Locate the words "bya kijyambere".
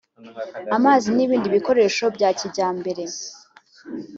2.15-3.03